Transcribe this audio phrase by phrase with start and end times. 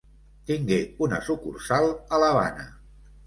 [0.51, 0.77] Tingué
[1.07, 2.67] una sucursal a l'Havana.